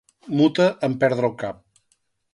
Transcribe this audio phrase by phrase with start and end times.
[0.39, 1.63] Muta en perdre el cap.